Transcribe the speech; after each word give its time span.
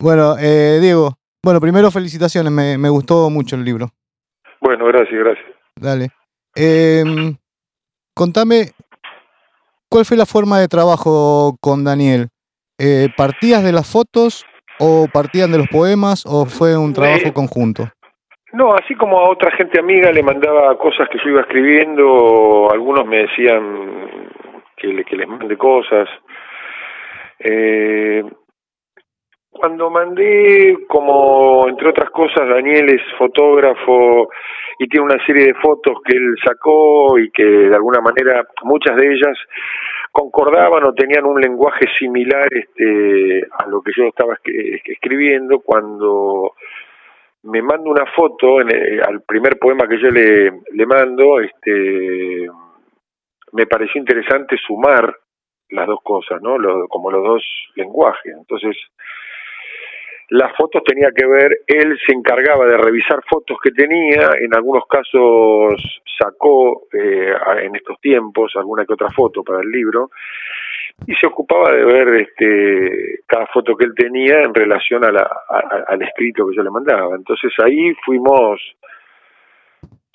Bueno, 0.00 0.34
eh, 0.40 0.78
Diego, 0.80 1.10
bueno, 1.44 1.60
primero 1.60 1.90
felicitaciones, 1.90 2.50
me, 2.52 2.78
me, 2.78 2.88
gustó 2.88 3.28
mucho 3.30 3.56
el 3.56 3.64
libro. 3.64 3.88
Bueno, 4.60 4.86
gracias, 4.86 5.18
gracias. 5.18 5.46
Dale. 5.76 6.08
Eh, 6.56 7.04
contame, 8.14 8.70
¿cuál 9.90 10.04
fue 10.04 10.16
la 10.16 10.26
forma 10.26 10.58
de 10.58 10.68
trabajo 10.68 11.56
con 11.60 11.84
Daniel? 11.84 12.28
Eh, 12.78 13.08
¿Partías 13.16 13.62
de 13.62 13.72
las 13.72 13.90
fotos 13.90 14.44
o 14.78 15.06
partían 15.12 15.52
de 15.52 15.58
los 15.58 15.68
poemas 15.68 16.24
o 16.26 16.46
fue 16.46 16.76
un 16.76 16.92
trabajo 16.94 17.26
Eh, 17.28 17.32
conjunto? 17.32 17.88
No, 18.52 18.74
así 18.74 18.94
como 18.96 19.18
a 19.20 19.28
otra 19.30 19.50
gente 19.52 19.78
amiga 19.78 20.10
le 20.10 20.22
mandaba 20.22 20.76
cosas 20.78 21.08
que 21.12 21.18
yo 21.22 21.30
iba 21.30 21.42
escribiendo, 21.42 22.68
algunos 22.72 23.06
me 23.06 23.18
decían 23.18 24.18
que, 24.76 24.88
le- 24.88 25.04
que 25.04 25.16
les 25.16 25.28
mande 25.28 25.56
cosas. 25.56 26.08
Eh, 27.38 28.24
cuando 29.60 29.90
mandé, 29.90 30.76
como 30.88 31.68
entre 31.68 31.88
otras 31.90 32.10
cosas, 32.10 32.48
Daniel 32.48 32.88
es 32.94 33.02
fotógrafo 33.18 34.30
y 34.78 34.88
tiene 34.88 35.04
una 35.04 35.24
serie 35.26 35.46
de 35.48 35.54
fotos 35.54 35.98
que 36.04 36.16
él 36.16 36.34
sacó 36.44 37.18
y 37.18 37.30
que 37.30 37.44
de 37.44 37.74
alguna 37.74 38.00
manera 38.00 38.46
muchas 38.62 38.96
de 38.96 39.12
ellas 39.12 39.36
concordaban 40.12 40.84
o 40.84 40.94
tenían 40.94 41.26
un 41.26 41.40
lenguaje 41.40 41.86
similar 41.98 42.48
este, 42.52 43.46
a 43.58 43.66
lo 43.68 43.82
que 43.82 43.92
yo 43.94 44.04
estaba 44.06 44.34
escri- 44.36 44.80
escribiendo 44.84 45.60
cuando 45.60 46.54
me 47.42 47.60
manda 47.62 47.90
una 47.90 48.06
foto 48.06 48.60
en 48.62 48.70
el- 48.70 49.02
al 49.02 49.22
primer 49.22 49.58
poema 49.58 49.86
que 49.86 49.98
yo 50.00 50.08
le, 50.10 50.50
le 50.72 50.86
mando, 50.86 51.40
este, 51.40 52.48
me 53.52 53.66
pareció 53.66 54.00
interesante 54.00 54.56
sumar 54.66 55.14
las 55.70 55.86
dos 55.86 56.00
cosas, 56.02 56.40
¿no? 56.42 56.58
Lo- 56.58 56.88
como 56.88 57.10
los 57.10 57.22
dos 57.22 57.44
lenguajes. 57.76 58.34
Entonces, 58.36 58.76
las 60.30 60.56
fotos 60.56 60.82
tenía 60.84 61.10
que 61.14 61.26
ver, 61.26 61.60
él 61.66 61.98
se 62.06 62.12
encargaba 62.12 62.64
de 62.66 62.76
revisar 62.76 63.20
fotos 63.28 63.58
que 63.62 63.70
tenía, 63.72 64.30
en 64.40 64.54
algunos 64.54 64.86
casos 64.86 66.00
sacó 66.18 66.82
eh, 66.92 67.32
en 67.62 67.74
estos 67.76 68.00
tiempos 68.00 68.52
alguna 68.56 68.84
que 68.84 68.92
otra 68.94 69.10
foto 69.10 69.42
para 69.42 69.60
el 69.60 69.70
libro, 69.70 70.10
y 71.06 71.14
se 71.14 71.26
ocupaba 71.26 71.72
de 71.72 71.84
ver 71.84 72.08
este, 72.16 73.20
cada 73.26 73.46
foto 73.46 73.74
que 73.76 73.86
él 73.86 73.94
tenía 73.96 74.42
en 74.42 74.54
relación 74.54 75.04
a 75.04 75.10
la- 75.10 75.30
al 75.88 76.02
escrito 76.02 76.46
que 76.46 76.56
yo 76.56 76.62
le 76.62 76.70
mandaba. 76.70 77.16
Entonces 77.16 77.52
ahí 77.64 77.94
fuimos 78.04 78.60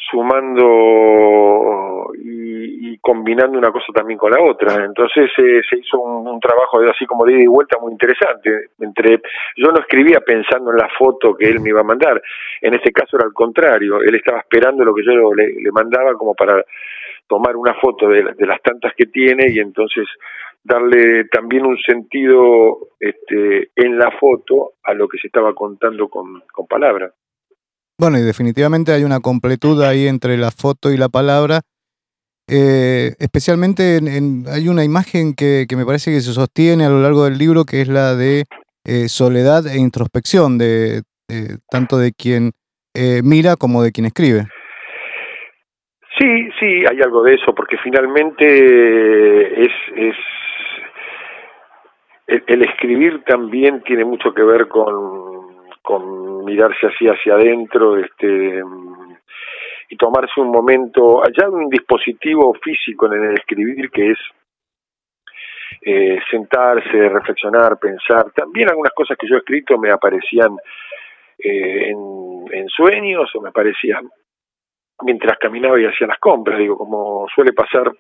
sumando 0.09 2.05
y, 2.23 2.97
combinando 2.99 3.57
una 3.57 3.71
cosa 3.71 3.85
también 3.93 4.17
con 4.17 4.31
la 4.31 4.41
otra. 4.41 4.83
Entonces 4.83 5.29
eh, 5.37 5.61
se 5.69 5.77
hizo 5.77 5.99
un, 5.99 6.39
trabajo 6.39 6.79
de 6.79 6.89
así 6.89 7.05
como 7.05 7.25
de 7.25 7.33
ida 7.33 7.43
y 7.43 7.47
vuelta 7.47 7.77
muy 7.79 7.91
interesante. 7.91 8.69
Entre 8.79 9.21
yo 9.57 9.71
no 9.71 9.79
escribía 9.79 10.19
pensando 10.21 10.71
en 10.71 10.77
la 10.77 10.89
foto 10.97 11.35
que 11.35 11.45
él 11.45 11.59
me 11.59 11.69
iba 11.69 11.81
a 11.81 11.83
mandar. 11.83 12.21
En 12.61 12.73
este 12.73 12.91
caso 12.91 13.17
era 13.17 13.25
al 13.25 13.33
contrario. 13.33 14.01
Él 14.01 14.15
estaba 14.15 14.39
esperando 14.39 14.83
lo 14.83 14.93
que 14.93 15.03
yo 15.03 15.33
le, 15.33 15.71
mandaba 15.71 16.13
como 16.13 16.33
para 16.33 16.63
tomar 17.27 17.55
una 17.55 17.73
foto 17.75 18.07
de, 18.07 18.23
las 18.23 18.61
tantas 18.61 18.93
que 18.95 19.05
tiene 19.05 19.47
y 19.49 19.59
entonces 19.59 20.07
darle 20.63 21.25
también 21.25 21.65
un 21.65 21.77
sentido 21.77 22.89
este, 22.99 23.69
en 23.75 23.97
la 23.97 24.11
foto 24.11 24.73
a 24.83 24.93
lo 24.93 25.07
que 25.07 25.17
se 25.19 25.27
estaba 25.27 25.53
contando 25.53 26.07
con, 26.07 26.41
con 26.51 26.67
palabras. 26.67 27.13
Bueno, 27.97 28.17
y 28.17 28.23
definitivamente 28.23 28.91
hay 28.91 29.03
una 29.03 29.21
completud 29.21 29.81
ahí 29.81 30.07
entre 30.07 30.37
la 30.37 30.51
foto 30.51 30.91
y 30.91 30.97
la 30.97 31.07
palabra. 31.07 31.61
Eh, 32.47 33.15
especialmente 33.19 33.97
en, 33.97 34.43
hay 34.47 34.67
una 34.67 34.83
imagen 34.83 35.33
que, 35.33 35.65
me 35.75 35.85
parece 35.85 36.11
que 36.11 36.19
se 36.19 36.33
sostiene 36.33 36.85
a 36.85 36.89
lo 36.89 37.01
largo 37.01 37.23
del 37.23 37.37
libro, 37.37 37.63
que 37.63 37.81
es 37.81 37.87
la 37.87 38.15
de 38.15 38.43
eh, 38.85 39.07
soledad 39.07 39.65
e 39.65 39.79
introspección, 39.79 40.57
de, 40.57 41.03
tanto 41.71 41.97
de 41.97 42.11
quien 42.11 42.51
eh, 42.93 43.21
mira 43.23 43.55
como 43.55 43.81
de 43.81 43.91
quien 43.91 44.05
escribe. 44.05 44.43
Sí, 46.19 46.49
sí, 46.59 46.83
hay 46.89 47.01
algo 47.01 47.23
de 47.23 47.35
eso, 47.35 47.55
porque 47.55 47.77
finalmente 47.83 49.65
es, 49.65 49.71
es 49.95 50.15
el, 52.27 52.43
el 52.47 52.61
escribir 52.63 53.23
también 53.23 53.81
tiene 53.83 54.05
mucho 54.05 54.33
que 54.33 54.43
ver 54.43 54.67
con, 54.67 54.93
con 55.81 56.24
mirarse 56.45 56.87
así 56.87 57.07
hacia 57.07 57.33
adentro, 57.33 57.97
este 57.97 58.61
y 59.87 59.97
tomarse 59.97 60.39
un 60.41 60.49
momento, 60.49 61.23
allá 61.23 61.49
un 61.49 61.69
dispositivo 61.69 62.53
físico 62.55 63.05
en 63.05 63.23
el 63.23 63.33
escribir 63.37 63.91
que 63.91 64.11
es 64.11 64.17
eh, 65.81 66.19
sentarse, 66.31 67.09
reflexionar, 67.09 67.77
pensar. 67.77 68.31
También 68.31 68.69
algunas 68.69 68.93
cosas 68.93 69.17
que 69.17 69.27
yo 69.27 69.35
he 69.35 69.39
escrito 69.39 69.77
me 69.77 69.91
aparecían 69.91 70.55
eh, 71.37 71.89
en, 71.89 72.45
en 72.51 72.67
sueños 72.69 73.29
o 73.35 73.41
me 73.41 73.49
aparecían 73.49 74.09
mientras 75.03 75.37
caminaba 75.37 75.79
y 75.79 75.85
hacía 75.85 76.07
las 76.07 76.19
compras, 76.19 76.57
digo, 76.57 76.77
como 76.77 77.27
suele 77.33 77.53
pasar 77.53 77.91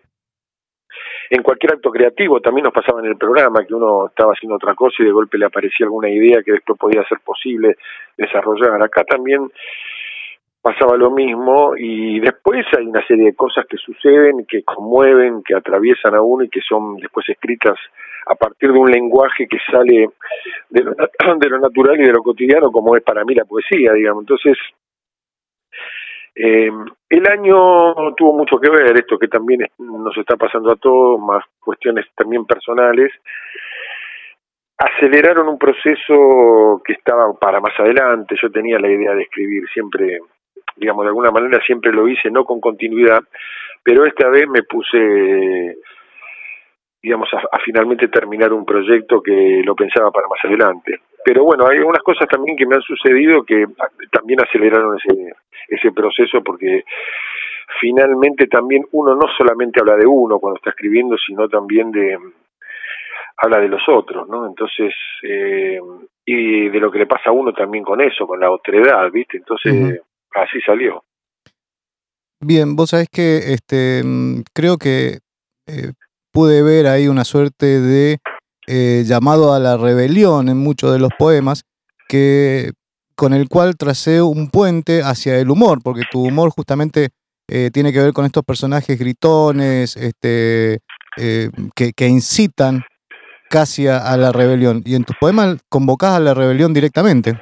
en 1.29 1.43
cualquier 1.43 1.73
acto 1.73 1.91
creativo, 1.91 2.39
también 2.39 2.65
nos 2.65 2.73
pasaba 2.73 2.99
en 2.99 3.07
el 3.07 3.17
programa 3.17 3.65
que 3.65 3.73
uno 3.73 4.07
estaba 4.07 4.33
haciendo 4.33 4.55
otra 4.55 4.75
cosa 4.75 4.95
y 4.99 5.05
de 5.05 5.11
golpe 5.11 5.37
le 5.37 5.45
aparecía 5.45 5.85
alguna 5.85 6.09
idea 6.09 6.43
que 6.43 6.53
después 6.53 6.77
podía 6.79 7.03
ser 7.07 7.19
posible 7.23 7.75
desarrollar. 8.17 8.81
Acá 8.81 9.03
también 9.03 9.49
pasaba 10.61 10.97
lo 10.97 11.11
mismo 11.11 11.73
y 11.77 12.19
después 12.19 12.65
hay 12.77 12.87
una 12.87 13.05
serie 13.05 13.25
de 13.25 13.35
cosas 13.35 13.65
que 13.67 13.77
suceden, 13.77 14.45
que 14.47 14.63
conmueven, 14.63 15.43
que 15.43 15.55
atraviesan 15.55 16.15
a 16.15 16.21
uno 16.21 16.43
y 16.43 16.49
que 16.49 16.61
son 16.61 16.97
después 16.97 17.27
escritas 17.29 17.77
a 18.27 18.35
partir 18.35 18.71
de 18.71 18.79
un 18.79 18.89
lenguaje 18.89 19.47
que 19.47 19.57
sale 19.71 20.09
de 20.69 20.81
lo, 20.83 20.91
de 21.39 21.49
lo 21.49 21.59
natural 21.59 21.99
y 21.99 22.05
de 22.05 22.11
lo 22.11 22.23
cotidiano 22.23 22.71
como 22.71 22.95
es 22.95 23.03
para 23.03 23.23
mí 23.23 23.35
la 23.35 23.45
poesía, 23.45 23.93
digamos. 23.93 24.23
Entonces, 24.23 24.57
eh, 26.35 26.69
el 27.09 27.27
año 27.27 28.13
tuvo 28.15 28.33
mucho 28.33 28.57
que 28.57 28.69
ver, 28.69 28.97
esto 28.97 29.17
que 29.17 29.29
también 29.29 29.61
nos 29.77 30.17
está 30.17 30.35
pasando 30.35 30.71
a 30.71 30.75
todos, 30.75 31.19
más 31.19 31.45
cuestiones 31.59 32.05
también 32.15 32.45
personales, 32.45 33.11
aceleraron 34.77 35.47
un 35.47 35.57
proceso 35.57 36.81
que 36.83 36.93
estaba 36.93 37.33
para 37.39 37.61
más 37.61 37.79
adelante, 37.79 38.35
yo 38.41 38.51
tenía 38.51 38.77
la 38.79 38.89
idea 38.89 39.13
de 39.13 39.23
escribir 39.23 39.63
siempre, 39.73 40.19
digamos, 40.75 41.05
de 41.05 41.09
alguna 41.09 41.31
manera 41.31 41.61
siempre 41.65 41.93
lo 41.93 42.05
hice, 42.07 42.29
no 42.29 42.43
con 42.43 42.59
continuidad, 42.59 43.23
pero 43.81 44.05
esta 44.05 44.27
vez 44.27 44.45
me 44.49 44.63
puse, 44.63 45.77
digamos, 47.01 47.29
a 47.33 47.59
finalmente 47.59 48.09
terminar 48.09 48.51
un 48.51 48.65
proyecto 48.65 49.21
que 49.21 49.61
lo 49.63 49.73
pensaba 49.73 50.11
para 50.11 50.27
más 50.27 50.43
adelante. 50.43 50.99
Pero 51.25 51.43
bueno, 51.43 51.67
hay 51.67 51.77
algunas 51.77 52.03
cosas 52.03 52.27
también 52.27 52.55
que 52.55 52.67
me 52.67 52.75
han 52.75 52.83
sucedido 52.83 53.43
que 53.43 53.65
también 54.11 54.39
aceleraron 54.41 54.95
ese, 54.95 55.33
ese 55.69 55.91
proceso 55.91 56.43
porque 56.43 56.83
finalmente 57.81 58.45
también 58.45 58.85
uno 58.91 59.15
no 59.15 59.25
solamente 59.35 59.79
habla 59.81 59.95
de 59.95 60.05
uno 60.05 60.37
cuando 60.37 60.57
está 60.57 60.69
escribiendo, 60.69 61.17
sino 61.17 61.49
también 61.49 61.91
de 61.91 62.15
habla 63.37 63.59
de 63.59 63.67
los 63.67 63.81
otros, 63.89 64.29
¿no? 64.29 64.45
Entonces, 64.47 64.93
eh, 65.23 65.79
y 66.25 66.69
de 66.69 66.79
lo 66.79 66.91
que 66.91 66.99
le 66.99 67.07
pasa 67.07 67.31
a 67.31 67.33
uno 67.33 67.53
también 67.53 67.83
con 67.83 67.99
eso, 68.01 68.27
con 68.27 68.39
la 68.39 68.51
otredad, 68.51 69.11
¿viste? 69.11 69.37
Entonces, 69.37 70.01
así 70.35 70.61
salió. 70.61 71.03
Bien, 72.39 72.75
vos 72.75 72.91
sabés 72.91 73.09
que 73.09 73.37
este, 73.53 74.03
mm, 74.05 74.43
creo 74.53 74.77
que 74.77 75.19
eh, 75.67 75.91
pude 76.31 76.61
ver 76.61 76.85
ahí 76.85 77.07
una 77.07 77.23
suerte 77.23 77.65
de 77.65 78.19
eh, 78.67 79.03
llamado 79.05 79.53
a 79.53 79.59
la 79.59 79.77
rebelión 79.77 80.49
en 80.49 80.57
muchos 80.57 80.91
de 80.91 80.99
los 80.99 81.11
poemas, 81.17 81.63
que, 82.07 82.71
con 83.15 83.33
el 83.33 83.47
cual 83.47 83.75
tracé 83.77 84.21
un 84.21 84.49
puente 84.49 85.01
hacia 85.03 85.39
el 85.39 85.49
humor, 85.49 85.79
porque 85.83 86.03
tu 86.11 86.23
humor 86.23 86.49
justamente 86.49 87.09
eh, 87.47 87.69
tiene 87.71 87.93
que 87.93 87.99
ver 87.99 88.13
con 88.13 88.25
estos 88.25 88.43
personajes 88.43 88.97
gritones, 88.97 89.95
este, 89.95 90.79
eh, 91.17 91.49
que, 91.75 92.07
incitan 92.07 92.81
casi 93.49 93.87
a, 93.87 94.17
la 94.17 94.31
rebelión. 94.31 94.81
Y 94.85 94.95
en 94.95 95.03
tus 95.03 95.15
poemas 95.17 95.57
convocás 95.69 96.17
a 96.17 96.19
la 96.19 96.33
rebelión 96.33 96.73
directamente. 96.73 97.33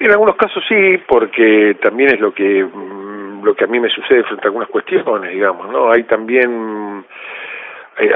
En 0.00 0.10
algunos 0.10 0.36
casos 0.36 0.62
sí, 0.68 0.98
porque 1.08 1.76
también 1.82 2.14
es 2.14 2.20
lo 2.20 2.34
que 2.34 2.64
mm, 2.64 3.44
lo 3.44 3.54
que 3.54 3.64
a 3.64 3.66
mí 3.66 3.80
me 3.80 3.88
sucede 3.88 4.24
frente 4.24 4.42
a 4.42 4.48
algunas 4.48 4.68
cuestiones, 4.68 5.32
digamos, 5.32 5.70
¿no? 5.70 5.90
Hay 5.90 6.04
también 6.04 7.04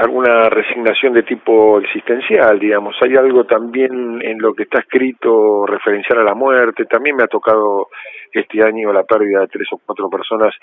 alguna 0.01 0.49
resignación 0.49 1.13
de 1.13 1.23
tipo 1.23 1.79
existencial, 1.79 2.59
digamos. 2.59 2.95
Hay 3.01 3.15
algo 3.15 3.45
también 3.45 4.21
en 4.21 4.39
lo 4.39 4.53
que 4.53 4.63
está 4.63 4.79
escrito 4.79 5.65
referencial 5.65 6.19
a 6.19 6.23
la 6.23 6.33
muerte. 6.33 6.85
También 6.85 7.15
me 7.15 7.23
ha 7.23 7.27
tocado 7.27 7.89
este 8.31 8.63
año 8.63 8.91
la 8.91 9.03
pérdida 9.03 9.41
de 9.41 9.47
tres 9.47 9.67
o 9.71 9.79
cuatro 9.85 10.09
personas, 10.09 10.53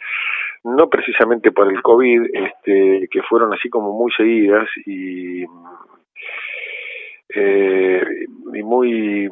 no 0.65 0.89
precisamente 0.89 1.53
por 1.53 1.71
el 1.71 1.81
COVID, 1.83 2.23
este, 2.33 3.09
que 3.11 3.23
fueron 3.23 3.53
así 3.55 3.69
como 3.69 3.93
muy 3.93 4.13
seguidas 4.13 4.69
y 4.87 5.45
eh, 7.35 8.05
y 8.55 8.63
muy 8.63 9.29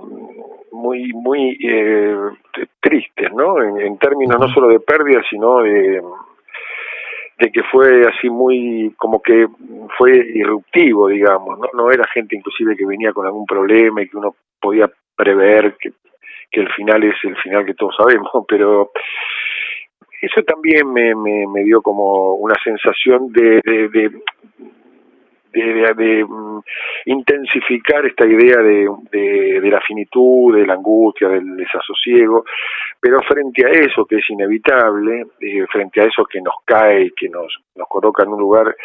muy 0.73 1.13
muy 1.13 1.59
eh, 1.63 2.17
tristes, 2.81 3.33
¿no? 3.35 3.63
En, 3.63 3.79
en 3.81 3.99
términos 3.99 4.39
no 4.41 4.49
solo 4.49 4.69
de 4.69 4.81
pérdida, 4.81 5.21
sino 5.29 5.63
de 5.63 6.01
de 7.41 7.51
que 7.51 7.63
fue 7.65 8.03
así 8.07 8.29
muy, 8.29 8.95
como 8.99 9.23
que 9.23 9.49
fue 9.97 10.13
irruptivo, 10.35 11.09
digamos, 11.09 11.59
¿no? 11.59 11.67
No 11.73 11.91
era 11.91 12.07
gente 12.13 12.37
inclusive 12.37 12.77
que 12.77 12.85
venía 12.85 13.13
con 13.13 13.27
algún 13.27 13.47
problema 13.47 14.03
y 14.03 14.09
que 14.09 14.17
uno 14.19 14.35
podía 14.61 14.91
prever 15.17 15.75
que, 15.81 15.91
que 16.51 16.61
el 16.61 16.69
final 16.75 17.03
es 17.05 17.15
el 17.23 17.37
final 17.37 17.65
que 17.65 17.75
todos 17.75 17.97
sabemos, 17.97 18.31
pero 18.49 18.91
eso 20.21 20.43
también 20.43 20.93
me, 20.93 21.15
me, 21.15 21.47
me 21.47 21.65
dio 21.65 21.81
como 21.81 22.35
una 22.35 22.55
sensación 22.63 23.33
de, 23.33 23.63
de, 23.65 24.11
de, 25.95 26.27
intensificar 27.07 28.07
esta 28.07 28.27
idea 28.27 28.59
de, 28.59 29.61
la 29.71 29.81
finitud, 29.81 30.57
de 30.57 30.67
la 30.67 30.75
angustia, 30.75 31.29
del 31.29 31.57
desasosiego, 31.57 32.45
pero 33.01 33.21
frente 33.23 33.67
a 33.67 33.71
eso 33.71 34.05
que 34.05 34.17
es 34.17 34.31
inevitable, 34.31 35.27
eh, 35.41 35.67
frente 35.71 36.01
a 36.01 36.05
eso 36.05 36.25
que 36.25 36.41
nos 36.41 36.55
cae 36.65 37.13
que 37.17 37.29
nos, 37.29 37.57
nos 37.75 37.89
coloca 37.89 38.23
en 38.25 38.31
un 38.31 38.41
lugar 38.41 38.77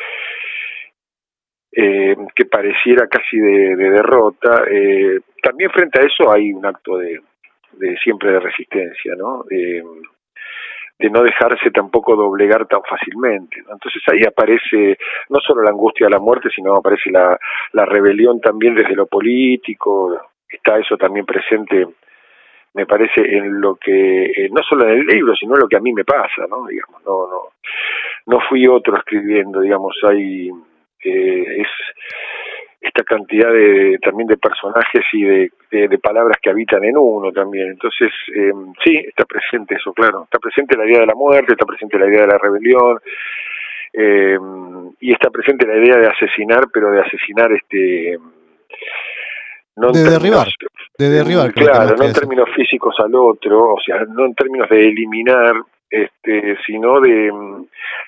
eh, 1.71 2.15
que 2.33 2.45
pareciera 2.45 3.07
casi 3.07 3.37
de, 3.37 3.75
derrota, 3.75 4.63
eh, 4.69 5.19
también 5.41 5.69
frente 5.71 5.99
a 5.99 6.05
eso 6.05 6.31
hay 6.31 6.53
un 6.53 6.65
acto 6.65 6.97
de, 6.97 7.19
de 7.73 7.97
siempre 7.97 8.31
de 8.31 8.39
resistencia, 8.39 9.15
¿no? 9.15 9.43
De 10.97 11.09
no 11.09 11.23
dejarse 11.23 11.71
tampoco 11.71 12.15
doblegar 12.15 12.67
tan 12.67 12.81
fácilmente. 12.83 13.57
Entonces 13.59 14.01
ahí 14.11 14.21
aparece 14.25 14.97
no 15.29 15.39
solo 15.39 15.61
la 15.63 15.71
angustia 15.71 16.07
de 16.07 16.11
la 16.11 16.19
muerte, 16.19 16.49
sino 16.55 16.75
aparece 16.75 17.11
la, 17.11 17.37
la 17.73 17.85
rebelión 17.85 18.39
también 18.39 18.75
desde 18.75 18.95
lo 18.95 19.05
político, 19.07 20.17
está 20.49 20.77
eso 20.77 20.97
también 20.97 21.25
presente, 21.25 21.87
me 22.73 22.85
parece, 22.85 23.21
en 23.21 23.61
lo 23.61 23.75
que, 23.75 24.25
eh, 24.25 24.49
no 24.51 24.61
solo 24.63 24.85
en 24.85 24.99
el 24.99 25.05
libro, 25.05 25.35
sino 25.35 25.55
en 25.55 25.61
lo 25.61 25.67
que 25.67 25.77
a 25.77 25.81
mí 25.81 25.93
me 25.93 26.03
pasa, 26.03 26.45
¿no? 26.49 26.65
Digamos, 26.67 27.01
no, 27.05 27.27
no, 27.27 27.41
no 28.25 28.39
fui 28.49 28.67
otro 28.67 28.97
escribiendo, 28.97 29.61
digamos, 29.61 29.95
hay, 30.03 30.49
eh, 31.03 31.61
es 31.61 31.67
esta 32.95 33.03
cantidad 33.03 33.51
de 33.51 33.97
también 34.01 34.27
de 34.27 34.37
personajes 34.37 35.03
y 35.11 35.23
de, 35.23 35.51
de, 35.69 35.97
palabras 35.97 36.37
que 36.41 36.49
habitan 36.49 36.83
en 36.85 36.97
uno 36.97 37.31
también. 37.33 37.71
Entonces, 37.71 38.09
eh, 38.33 38.53
sí, 38.83 38.95
está 39.05 39.25
presente 39.25 39.75
eso, 39.75 39.91
claro. 39.93 40.23
Está 40.23 40.39
presente 40.39 40.77
la 40.77 40.85
idea 40.85 41.01
de 41.01 41.07
la 41.07 41.15
muerte, 41.15 41.53
está 41.53 41.65
presente 41.65 41.99
la 41.99 42.07
idea 42.07 42.21
de 42.21 42.27
la 42.27 42.37
rebelión, 42.37 42.99
eh, 43.91 44.37
y 45.01 45.11
está 45.11 45.29
presente 45.29 45.67
la 45.67 45.77
idea 45.77 45.97
de 45.97 46.07
asesinar, 46.07 46.67
pero 46.73 46.91
de 46.91 47.01
asesinar 47.01 47.51
este... 47.51 48.17
No 49.75 49.91
de 49.91 50.09
derribar, 50.09 50.47
de 50.97 51.09
derribar. 51.09 51.53
Claro, 51.53 51.97
no 51.97 52.05
en 52.05 52.13
términos 52.13 52.47
físicos 52.55 52.95
al 52.99 53.13
otro, 53.13 53.73
o 53.73 53.79
sea, 53.85 54.05
no 54.07 54.25
en 54.25 54.33
términos 54.35 54.69
de 54.69 54.87
eliminar, 54.87 55.53
este, 55.89 56.57
sino 56.65 57.01
de, 57.01 57.29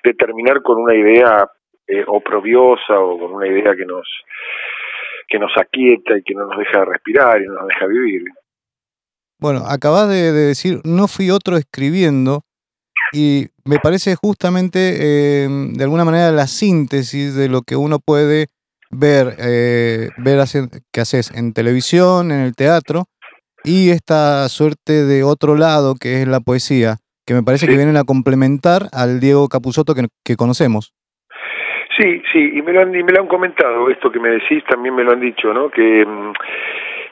de 0.01 0.13
terminar 0.13 0.62
con 0.62 0.78
una 0.78 0.95
idea 0.95 1.45
eh, 1.90 2.04
oprobiosa 2.07 3.00
o 3.00 3.18
con 3.18 3.33
una 3.33 3.48
idea 3.48 3.75
que 3.75 3.86
nos 3.86 4.06
que 5.28 5.40
nos 5.40 5.52
aquieta 5.58 6.18
y 6.18 6.24
que 6.24 6.34
no 6.34 6.48
nos 6.48 6.58
deja 6.58 6.86
respirar 6.86 7.42
y 7.42 7.46
no 7.46 7.56
nos 7.56 7.68
deja 7.68 7.86
vivir. 7.88 8.24
Bueno, 9.40 9.64
acabas 9.68 10.10
de, 10.10 10.32
decir, 10.32 10.82
no 10.84 11.08
fui 11.08 11.30
otro 11.30 11.58
escribiendo, 11.58 12.44
y 13.14 13.48
me 13.66 13.78
parece 13.80 14.16
justamente, 14.16 15.44
em, 15.44 15.74
de 15.74 15.84
alguna 15.84 16.06
manera, 16.06 16.32
la 16.32 16.48
síntesis 16.48 17.36
de 17.36 17.48
lo 17.48 17.62
que 17.62 17.76
uno 17.76 18.00
puede 18.00 18.48
ver, 18.90 19.36
eh, 19.40 20.10
ver 20.18 20.44
que 20.92 21.02
haces 21.02 21.32
en 21.32 21.54
televisión, 21.54 22.32
en 22.32 22.40
el 22.40 22.56
teatro, 22.56 23.06
y 23.64 23.90
esta 23.90 24.50
suerte 24.50 25.06
de 25.06 25.24
otro 25.24 25.56
lado 25.56 25.96
que 25.96 26.22
es 26.22 26.28
la 26.28 26.40
poesía, 26.40 26.98
que 27.26 27.34
me 27.34 27.44
parece 27.44 27.68
que 27.68 27.76
vienen 27.76 27.98
a 27.98 28.06
complementar 28.06 28.90
al 28.92 29.20
Diego 29.20 29.50
Capusotto 29.50 29.94
que 30.24 30.36
conocemos. 30.36 30.97
Sí, 31.98 32.22
sí, 32.32 32.52
y 32.54 32.62
me 32.62 32.74
lo 32.74 32.82
han, 32.82 32.92
me 32.92 33.12
lo 33.12 33.22
han 33.22 33.28
comentado, 33.28 33.90
esto 33.90 34.12
que 34.12 34.20
me 34.20 34.30
decís 34.30 34.64
también 34.66 34.94
me 34.94 35.04
lo 35.04 35.14
han 35.14 35.20
dicho, 35.20 35.52
¿no? 35.52 35.70
Que, 35.70 36.06
mm, 36.06 36.32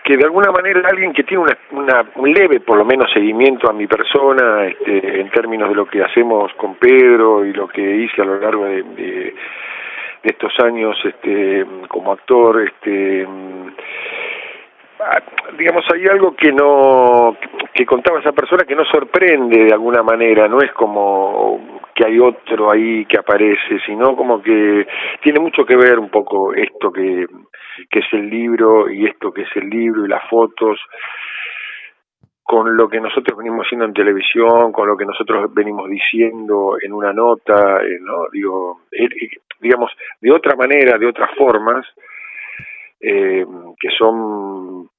que 0.03 0.15
de 0.15 0.23
alguna 0.23 0.51
manera 0.51 0.87
alguien 0.87 1.11
que 1.11 1.23
tiene 1.23 1.43
una, 1.71 2.05
un 2.15 2.31
leve, 2.31 2.59
por 2.59 2.77
lo 2.77 2.85
menos, 2.85 3.11
seguimiento 3.11 3.67
a 3.67 3.73
mi 3.73 3.87
persona, 3.87 4.65
este, 4.65 5.21
en 5.21 5.31
términos 5.31 5.69
de 5.69 5.75
lo 5.75 5.87
que 5.87 6.03
hacemos 6.03 6.53
con 6.53 6.75
Pedro 6.75 7.43
y 7.43 7.53
lo 7.53 7.67
que 7.67 7.81
hice 7.81 8.21
a 8.21 8.25
lo 8.25 8.39
largo 8.39 8.65
de, 8.65 8.83
de, 8.83 9.33
estos 10.21 10.53
años 10.59 10.97
este, 11.03 11.65
como 11.87 12.11
actor, 12.11 12.61
este, 12.61 13.25
mm, 13.27 13.67
ah, 14.99 15.21
digamos, 15.57 15.83
hay 15.91 16.05
algo 16.05 16.35
que 16.35 16.51
no, 16.51 17.37
que 17.73 17.85
contaba 17.87 18.19
esa 18.19 18.33
persona 18.33 18.65
que 18.65 18.75
no 18.75 18.85
sorprende 18.85 19.65
de 19.65 19.73
alguna 19.73 20.03
manera, 20.03 20.47
no 20.47 20.61
es 20.61 20.71
como 20.73 21.74
que 21.95 22.05
hay 22.05 22.19
otro 22.19 22.69
ahí 22.69 23.05
que 23.05 23.17
aparece, 23.17 23.79
sino 23.85 24.15
como 24.15 24.41
que 24.41 24.85
tiene 25.23 25.39
mucho 25.39 25.65
que 25.65 25.77
ver 25.77 25.97
un 25.97 26.09
poco 26.09 26.53
esto 26.53 26.91
que, 26.91 27.25
que 27.89 27.99
es 27.99 28.05
el 28.11 28.29
libro 28.29 28.89
y 28.91 29.05
esto 29.05 29.31
que 29.31 29.43
es 29.43 29.49
el 29.55 29.69
libro 29.69 30.05
y 30.05 30.09
las 30.09 30.29
fotos 30.29 30.79
con 32.43 32.77
lo 32.77 32.87
que 32.87 32.99
nosotros 32.99 33.35
venimos 33.37 33.65
haciendo 33.65 33.85
en 33.85 33.93
televisión, 33.93 34.71
con 34.71 34.87
lo 34.87 34.95
que 34.95 35.05
nosotros 35.05 35.51
venimos 35.51 35.89
diciendo 35.89 36.77
en 36.79 36.93
una 36.93 37.11
nota, 37.11 37.81
eh, 37.81 37.97
¿no? 37.99 38.27
Digo, 38.31 38.81
eh, 38.91 39.05
eh, 39.05 39.29
digamos, 39.59 39.91
de 40.21 40.31
otra 40.31 40.55
manera, 40.55 40.99
de 40.99 41.07
otras 41.07 41.31
formas, 41.35 41.87
que 42.99 43.89
son 43.97 44.89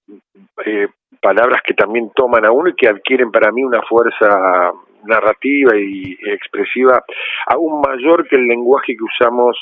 eh, 0.65 0.89
palabras 1.21 1.61
que 1.65 1.75
también 1.75 2.11
toman 2.15 2.45
a 2.45 2.53
uno 2.53 2.69
y 2.69 2.75
que 2.75 2.89
adquieren 2.89 3.31
para 3.31 3.51
mí 3.51 3.65
una 3.65 3.83
fuerza 3.83 4.73
narrativa 5.07 5.77
y 5.77 6.17
expresiva 6.25 7.03
aún 7.47 7.81
mayor 7.81 8.27
que 8.29 8.37
el 8.37 8.47
lenguaje 8.47 8.97
que 8.97 9.05
usamos 9.05 9.57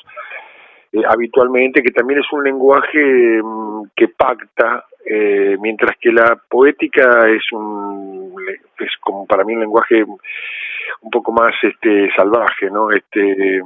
eh, 0.93 1.03
habitualmente, 1.09 1.83
que 1.83 1.91
también 1.91 2.21
es 2.21 2.27
un 2.33 2.45
lenguaje 2.45 3.43
mm, 3.43 3.91
que 3.97 4.09
pacta, 4.09 4.85
eh, 5.05 5.57
mientras 5.61 5.97
que 6.01 6.13
la 6.13 6.39
poética 6.49 7.29
es 7.29 7.43
un 7.53 8.35
es 8.79 8.91
como 9.01 9.27
para 9.27 9.45
mí 9.45 9.55
un 9.55 9.61
lenguaje 9.61 10.03
un 10.05 11.11
poco 11.11 11.33
más 11.33 11.55
este 11.63 12.11
salvaje, 12.17 12.71
¿no? 12.71 12.91
Este 12.91 13.61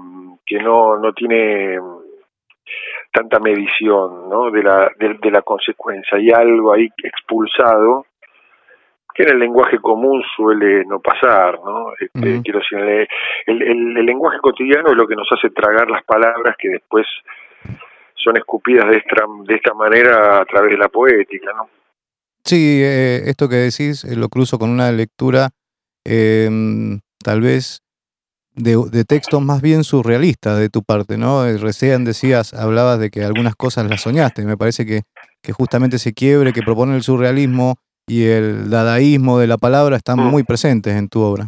que 0.47 0.59
no 0.59 0.99
no 0.99 1.13
tiene 1.13 1.79
tanta 3.13 3.39
medición, 3.41 4.29
¿no? 4.29 4.51
de 4.51 4.63
la 4.63 4.91
de, 4.99 5.15
de 5.23 5.31
la 5.31 5.43
consecuencia, 5.43 6.19
hay 6.19 6.31
algo 6.31 6.73
ahí 6.73 6.89
expulsado 7.03 8.07
que 9.19 9.25
en 9.25 9.31
el 9.31 9.41
lenguaje 9.41 9.81
común 9.81 10.23
suele 10.37 10.85
no 10.85 11.01
pasar, 11.01 11.59
¿no? 11.65 11.89
Este, 11.99 12.41
quiero 12.41 12.61
decir, 12.61 12.79
el, 13.47 13.63
el, 13.63 14.07
lenguaje 14.07 14.39
cotidiano 14.39 14.91
es 14.91 14.97
lo 14.97 15.09
que 15.09 15.17
nos 15.17 15.27
hace 15.33 15.51
tragar 15.51 15.91
las 15.91 16.05
palabras 16.05 16.55
que 16.57 16.69
después 16.69 17.05
son 18.15 18.37
escupidas 18.37 18.89
de 18.89 18.99
esta, 18.99 19.25
de 19.45 19.55
esta 19.57 19.75
manera 19.75 20.41
a 20.41 20.45
través 20.45 20.71
de 20.71 20.79
la 20.79 20.89
poética, 20.89 21.53
¿no? 21.53 21.69
Sí, 22.45 22.81
eh, 22.81 23.23
esto 23.25 23.49
que 23.49 23.57
decís 23.57 24.05
eh, 24.05 24.15
lo 24.15 24.29
cruzo 24.29 24.57
con 24.57 24.71
una 24.71 24.93
lectura 24.93 25.49
em, 26.05 27.01
tal 27.25 27.41
vez 27.41 27.83
de, 28.55 28.77
de, 28.89 29.05
textos 29.05 29.43
más 29.43 29.61
bien 29.61 29.83
surrealistas 29.83 30.61
de 30.61 30.69
tu 30.69 30.85
parte, 30.85 31.19
¿no? 31.19 31.45
Eh, 31.45 31.59
recién 31.59 32.05
decías, 32.05 32.55
hablabas 32.55 33.01
de 33.01 33.11
que 33.11 33.25
algunas 33.25 33.57
cosas 33.57 33.91
las 33.91 34.01
soñaste, 34.01 34.45
me 34.45 34.57
parece 34.57 34.87
que, 34.87 35.03
que 35.43 35.53
justamente 35.53 35.97
ese 35.97 36.13
quiebre 36.13 36.53
que 36.53 36.63
propone 36.63 36.95
el 36.95 37.03
surrealismo 37.03 37.75
y 38.09 38.27
el 38.27 38.71
dadaísmo 38.71 39.39
de 39.39 39.47
la 39.47 39.59
palabra 39.59 39.97
están 39.97 40.19
mm. 40.19 40.31
muy 40.31 40.43
presentes 40.43 40.97
en 40.97 41.09
tu 41.09 41.21
obra. 41.21 41.45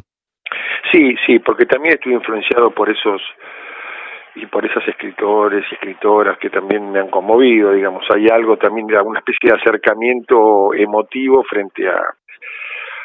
Sí, 0.93 1.15
sí, 1.27 1.39
porque 1.39 1.67
también 1.67 1.95
estoy 1.95 2.15
influenciado 2.15 2.71
por 2.71 2.91
esos 2.91 3.21
y 4.35 4.47
por 4.47 4.65
esos 4.65 4.87
escritores 4.87 5.65
y 5.71 5.75
escritoras 5.75 6.39
que 6.39 6.51
también 6.51 6.93
me 6.93 7.01
han 7.01 7.09
conmovido, 7.09 7.73
digamos, 7.73 8.05
hay 8.15 8.29
algo 8.29 8.57
también 8.57 8.87
de 8.87 8.97
alguna 8.97 9.19
especie 9.19 9.51
de 9.51 9.57
acercamiento 9.57 10.73
emotivo 10.75 11.43
frente 11.45 11.89
a, 11.89 12.15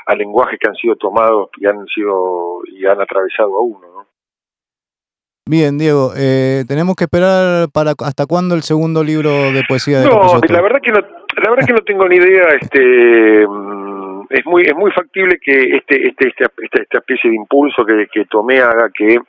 a 0.06 0.16
lenguajes 0.16 0.60
que 0.60 0.68
han 0.68 0.76
sido 0.76 0.96
tomados 0.96 1.50
y 1.58 1.66
han 1.66 1.86
sido 1.88 2.62
y 2.68 2.86
han 2.86 3.02
atravesado 3.02 3.58
a 3.58 3.62
uno, 3.62 3.88
¿no? 3.94 4.06
Bien, 5.48 5.78
Diego, 5.78 6.12
eh, 6.18 6.64
tenemos 6.68 6.96
que 6.96 7.04
esperar 7.04 7.70
para 7.72 7.94
hasta 8.04 8.26
cuándo 8.26 8.56
el 8.56 8.64
segundo 8.64 9.04
libro 9.04 9.30
de 9.52 9.62
poesía 9.68 10.00
de 10.00 10.06
No, 10.06 10.40
la 10.42 10.62
verdad 10.62 10.80
que 10.82 10.92
no 10.92 11.25
la 11.38 11.50
verdad 11.50 11.66
que 11.68 11.74
no 11.74 11.82
tengo 11.82 12.08
ni 12.08 12.16
idea, 12.18 12.48
este 12.60 13.48
mm, 13.48 14.28
es 14.30 14.46
muy 14.46 14.64
es 14.64 14.76
muy 14.76 14.92
factible 14.92 15.38
que 15.40 15.76
este 15.76 16.08
este 16.08 16.28
esta, 16.30 16.52
esta, 16.62 16.98
especie 16.98 17.30
de 17.30 17.36
impulso 17.36 17.86
que, 17.86 18.08
que 18.12 18.26
tomé 18.26 18.60
haga 18.60 18.90
que 18.94 19.20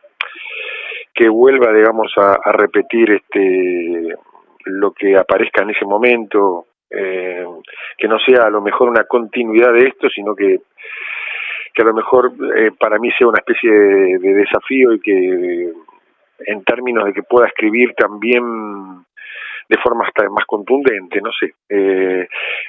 que 1.14 1.28
vuelva 1.28 1.72
digamos 1.72 2.12
a, 2.16 2.52
repetir 2.52 3.10
este 3.10 4.14
lo 4.66 4.92
que 4.92 5.16
aparezca 5.16 5.62
en 5.62 5.70
ese 5.70 5.84
momento 5.84 6.66
eh, 6.90 7.44
que 7.98 8.08
no 8.08 8.18
sea 8.18 8.44
a 8.44 8.50
lo 8.50 8.60
mejor 8.60 8.88
una 8.88 9.04
continuidad 9.04 9.72
de 9.72 9.88
esto 9.88 10.08
sino 10.10 10.34
que 10.34 10.60
que 11.74 11.82
a 11.82 11.86
lo 11.86 11.94
mejor 11.94 12.32
eh, 12.56 12.70
para 12.78 12.98
mí 12.98 13.10
sea 13.12 13.26
una 13.28 13.38
especie 13.38 13.70
de 13.70 14.34
desafío 14.34 14.92
y 14.94 15.00
que 15.00 15.72
en 16.46 16.64
términos 16.64 17.04
de 17.04 17.12
que 17.12 17.22
pueda 17.22 17.46
escribir 17.46 17.94
también 17.94 18.95
de 19.68 19.78
forma 19.78 20.04
hasta 20.06 20.28
más 20.28 20.44
contundente, 20.46 21.20
no 21.20 21.30
sé. 21.32 21.54
Eh, 21.68 22.28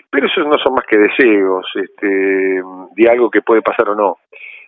pero 0.09 0.27
esos 0.27 0.45
no 0.47 0.57
son 0.57 0.73
más 0.73 0.85
que 0.85 0.97
deseos 0.97 1.65
este, 1.75 2.61
de 2.95 3.09
algo 3.09 3.29
que 3.29 3.41
puede 3.41 3.61
pasar 3.61 3.89
o 3.89 3.95
no. 3.95 4.17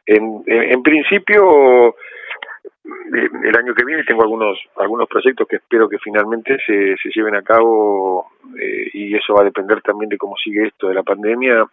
En, 0.06 0.44
en, 0.48 0.82
principio, 0.82 1.96
el 2.84 3.58
año 3.58 3.76
que 3.76 3.86
viene 3.86 4.04
tengo 4.04 4.24
algunos 4.24 4.58
algunos 4.78 5.08
proyectos 5.08 5.48
que 5.48 5.58
espero 5.58 5.88
que 5.88 6.00
finalmente 6.00 6.58
se, 6.66 6.96
se 6.98 7.10
lleven 7.14 7.36
a 7.36 7.44
cabo 7.44 8.32
eh, 8.60 8.90
y 8.94 9.16
eso 9.16 9.34
va 9.36 9.42
a 9.42 9.46
depender 9.46 9.82
también 9.82 10.10
de 10.10 10.18
cómo 10.18 10.36
sigue 10.38 10.68
esto 10.68 10.88
de 10.88 10.96
la 10.96 11.04
pandemia 11.04 11.64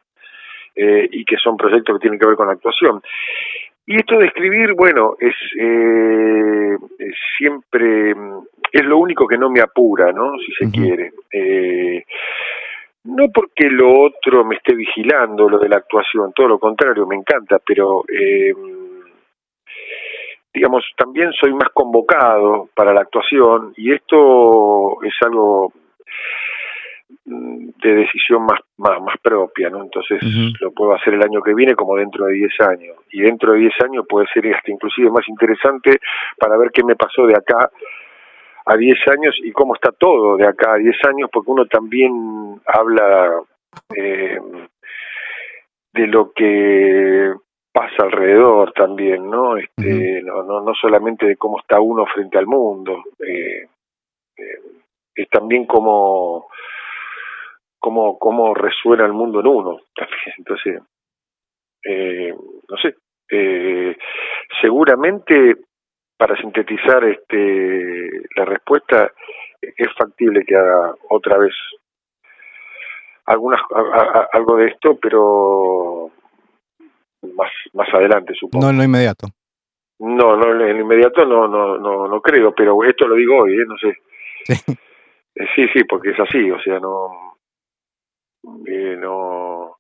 eh, 0.75 1.09
y 1.11 1.25
que 1.25 1.37
son 1.37 1.57
proyectos 1.57 1.97
que 1.97 2.03
tienen 2.03 2.19
que 2.19 2.27
ver 2.27 2.37
con 2.37 2.47
la 2.47 2.53
actuación. 2.53 3.01
Y 3.87 3.97
esto 3.97 4.19
de 4.19 4.26
escribir, 4.26 4.73
bueno, 4.75 5.16
es 5.19 5.35
eh, 5.59 6.76
siempre, 7.38 8.14
es 8.73 8.85
lo 8.85 8.99
único 8.99 9.26
que 9.28 9.38
no 9.38 9.49
me 9.49 9.61
apura, 9.61 10.12
¿no? 10.12 10.33
Si 10.38 10.52
se 10.52 10.71
quiere. 10.71 11.12
no 13.05 13.28
porque 13.33 13.71
lo 13.71 14.00
otro 14.00 14.45
me 14.45 14.57
esté 14.57 14.75
vigilando, 14.75 15.49
lo 15.49 15.59
de 15.59 15.69
la 15.69 15.76
actuación, 15.76 16.33
todo 16.35 16.49
lo 16.49 16.59
contrario, 16.59 17.07
me 17.07 17.14
encanta, 17.14 17.61
pero 17.64 18.02
digamos, 20.57 20.85
también 20.97 21.33
soy 21.33 21.52
más 21.52 21.69
convocado 21.75 22.71
para 22.75 22.95
la 22.95 23.02
actuación 23.02 23.75
y 23.76 23.93
esto 23.93 25.02
es 25.02 25.12
algo 25.21 25.71
de 27.09 27.95
decisión 27.95 28.45
más, 28.45 28.61
más, 28.79 29.19
propia, 29.23 29.71
¿no? 29.71 29.83
Entonces 29.83 30.21
lo 30.61 30.73
puedo 30.73 30.95
hacer 30.95 31.15
el 31.15 31.23
año 31.23 31.43
que 31.43 31.55
viene 31.55 31.75
como 31.75 31.97
dentro 31.97 32.27
de 32.27 32.35
10 32.35 32.61
años. 32.61 32.97
Y 33.11 33.21
dentro 33.21 33.53
de 33.53 33.61
10 33.61 33.73
años 33.85 34.07
puede 34.09 34.27
ser 34.33 34.53
hasta 34.55 34.71
inclusive 34.71 35.11
más 35.11 35.29
interesante 35.29 35.99
para 36.39 36.57
ver 36.57 36.71
qué 36.73 36.83
me 36.83 36.97
pasó 36.97 37.27
de 37.27 37.35
acá 37.35 37.71
a 38.65 38.77
10 38.77 38.99
años 39.09 39.37
y 39.43 39.53
cómo 39.53 39.75
está 39.75 39.93
todo 39.93 40.37
de 40.37 40.47
acá 40.47 40.75
a 40.75 40.79
10 40.79 40.97
años, 41.09 41.31
porque 41.33 41.51
uno 41.51 41.67
también 41.67 42.61
habla 42.67 43.41
eh, 43.95 44.39
de 45.93 46.07
lo 46.09 46.33
que 46.33 47.33
pasa 47.73 48.05
alrededor 48.05 48.73
también, 48.73 49.31
¿no? 49.31 49.57
Este, 49.57 50.23
no, 50.23 50.43
no, 50.43 50.63
no 50.63 50.75
solamente 50.75 51.27
de 51.27 51.37
cómo 51.37 51.61
está 51.61 51.81
uno 51.81 52.07
frente 52.07 52.39
al 52.39 52.47
mundo, 52.47 53.05
eh, 53.21 53.69
eh, 54.37 54.61
es 55.15 55.29
también 55.29 55.67
cómo, 55.67 56.49
cómo, 57.87 58.19
cómo 58.19 58.52
resuena 58.52 59.05
el 59.07 59.12
mundo 59.12 59.38
en 59.38 59.47
uno 59.47 59.78
también. 59.95 60.35
Entonces, 60.38 60.83
eh, 61.85 62.35
no 62.35 62.76
sé, 62.78 62.97
seguramente 64.61 65.55
para 66.19 66.37
sintetizar 66.37 67.05
este 67.05 68.11
la 68.35 68.45
respuesta 68.45 69.12
es 69.61 69.88
factible 69.97 70.45
que 70.45 70.57
haga 70.57 70.97
otra 71.11 71.38
vez 71.38 71.52
algunas 73.26 73.61
algo 74.33 74.57
de 74.57 74.66
esto, 74.66 74.99
pero 75.00 76.11
más, 77.37 77.52
más 77.73 77.88
adelante, 77.95 78.35
supongo. 78.35 78.64
No 78.64 78.71
en 78.71 78.78
lo 78.78 78.85
inmediato. 78.85 79.28
No, 80.00 80.37
no 80.37 80.50
en 80.50 80.59
lo 80.59 80.81
inmediato 80.81 81.25
no, 81.25 81.47
no, 81.47 81.78
no, 81.78 82.09
no 82.09 82.21
creo, 82.21 82.52
pero 82.52 82.83
esto 82.83 83.07
lo 83.07 83.14
digo 83.14 83.43
hoy, 83.43 83.61
¿eh? 83.61 83.64
no 83.64 83.76
sé. 83.78 83.97
Sí. 84.43 84.73
Eh, 85.38 85.47
sí, 85.55 85.69
sí, 85.75 85.85
porque 85.85 86.12
es 86.12 86.19
así, 86.19 86.50
o 86.50 86.59
sea, 86.61 86.81
no, 86.81 87.36
eh, 88.67 88.97
no, 88.99 89.76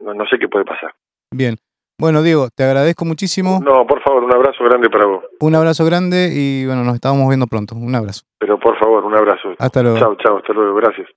no, 0.00 0.14
no 0.14 0.26
sé 0.26 0.38
qué 0.38 0.48
puede 0.48 0.64
pasar. 0.64 0.92
Bien. 1.30 1.56
Bueno, 1.98 2.22
Diego, 2.22 2.48
te 2.54 2.64
agradezco 2.64 3.04
muchísimo. 3.04 3.60
No, 3.62 3.86
por 3.86 4.02
favor, 4.02 4.24
un 4.24 4.34
abrazo 4.34 4.64
grande 4.64 4.88
para 4.88 5.04
vos. 5.04 5.24
Un 5.38 5.54
abrazo 5.54 5.84
grande 5.84 6.30
y 6.32 6.64
bueno, 6.64 6.82
nos 6.82 6.94
estamos 6.94 7.28
viendo 7.28 7.46
pronto. 7.46 7.74
Un 7.74 7.94
abrazo. 7.94 8.22
Pero 8.38 8.58
por 8.58 8.78
favor, 8.78 9.04
un 9.04 9.14
abrazo. 9.14 9.54
Hasta 9.58 9.82
luego. 9.82 9.98
Chao, 9.98 10.16
chao, 10.16 10.38
hasta 10.38 10.52
luego. 10.54 10.74
Gracias. 10.76 11.08